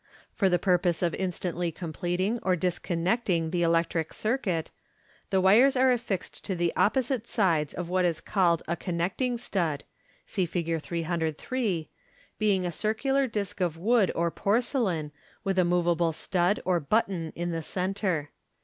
For 0.33 0.49
the 0.49 0.57
pur 0.57 0.79
pose 0.79 1.03
of 1.03 1.13
instantly 1.13 1.71
completing 1.71 2.39
or 2.41 2.55
discon 2.57 3.03
necting 3.05 3.51
the 3.51 3.61
electric 3.61 4.13
circuit, 4.13 4.71
the 5.29 5.39
wires 5.39 5.75
are 5.75 5.95
Fig. 5.95 6.01
303. 6.01 6.05
affixed 6.33 6.43
to 6.45 6.55
the 6.55 6.73
opposite 6.75 7.27
sides 7.27 7.75
of 7.75 7.87
what 7.89 8.03
is 8.03 8.19
called 8.19 8.63
a 8.67 8.75
connecting 8.75 9.37
stud 9.37 9.83
{see 10.25 10.47
Fig. 10.47 10.81
303), 10.81 11.87
being 12.39 12.65
a 12.65 12.71
circular 12.71 13.27
disc 13.27 13.61
of 13.61 13.77
wood 13.77 14.11
or 14.15 14.31
porcelain, 14.31 15.11
with 15.43 15.59
a 15.59 15.63
moveable 15.63 16.13
stud 16.13 16.59
or 16.65 16.79
button 16.79 17.31
in 17.35 17.51
the 17.51 17.61
centre. 17.61 18.31